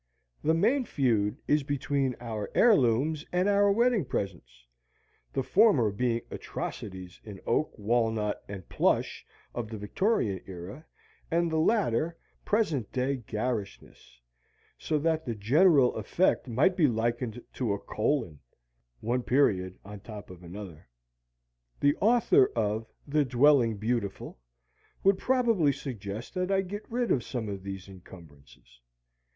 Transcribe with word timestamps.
The 0.43 0.55
main 0.55 0.83
feud 0.85 1.37
is 1.47 1.61
between 1.61 2.15
our 2.19 2.49
heirlooms 2.55 3.23
and 3.31 3.47
our 3.47 3.71
wedding 3.71 4.03
presents 4.03 4.65
the 5.33 5.43
former 5.43 5.91
being 5.91 6.21
atrocities 6.31 7.21
in 7.23 7.39
oak, 7.45 7.77
walnut 7.77 8.43
and 8.47 8.67
plush 8.67 9.23
of 9.53 9.69
the 9.69 9.77
Victorian 9.77 10.41
era, 10.47 10.87
and 11.29 11.51
the 11.51 11.59
latter, 11.59 12.17
present 12.45 12.91
day 12.91 13.17
garishnesses; 13.17 14.19
so 14.79 14.97
that 14.97 15.23
the 15.27 15.35
general 15.35 15.93
effect 15.93 16.47
might 16.47 16.75
be 16.75 16.87
likened 16.87 17.39
to 17.53 17.71
a 17.73 17.77
colon: 17.79 18.39
one 19.01 19.21
period 19.21 19.77
on 19.85 19.99
top 19.99 20.31
of 20.31 20.41
another. 20.41 20.89
The 21.79 21.95
author 21.97 22.51
of 22.55 22.87
"The 23.07 23.23
Dwelling 23.23 23.77
Beautiful" 23.77 24.39
would 25.03 25.19
probably 25.19 25.71
suggest 25.71 26.33
that 26.33 26.49
I 26.49 26.61
get 26.61 26.89
rid 26.89 27.11
of 27.11 27.23
some 27.23 27.47
of 27.47 27.61
these 27.61 27.87
incumbrances. 27.87 28.81